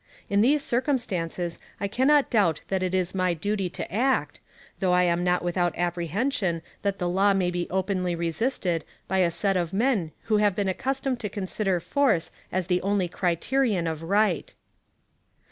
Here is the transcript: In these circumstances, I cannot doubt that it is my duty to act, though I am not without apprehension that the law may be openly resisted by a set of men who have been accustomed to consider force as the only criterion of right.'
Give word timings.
In 0.31 0.41
these 0.41 0.63
circumstances, 0.63 1.59
I 1.79 1.87
cannot 1.87 2.31
doubt 2.31 2.61
that 2.69 2.81
it 2.81 2.95
is 2.95 3.13
my 3.13 3.35
duty 3.35 3.69
to 3.69 3.93
act, 3.93 4.39
though 4.79 4.93
I 4.93 5.03
am 5.03 5.23
not 5.23 5.43
without 5.43 5.77
apprehension 5.77 6.63
that 6.81 6.97
the 6.97 7.07
law 7.07 7.35
may 7.35 7.51
be 7.51 7.67
openly 7.69 8.15
resisted 8.15 8.83
by 9.07 9.19
a 9.19 9.29
set 9.29 9.55
of 9.55 9.73
men 9.73 10.11
who 10.23 10.37
have 10.37 10.55
been 10.55 10.67
accustomed 10.67 11.19
to 11.19 11.29
consider 11.29 11.79
force 11.79 12.31
as 12.51 12.65
the 12.65 12.81
only 12.81 13.07
criterion 13.09 13.85
of 13.85 14.01
right.' 14.01 14.55